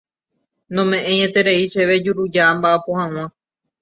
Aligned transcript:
Nome'ẽieterei 0.73 1.69
chéve 1.73 1.95
juruja 2.03 2.41
amba'apo 2.51 2.89
hag̃ua. 2.99 3.25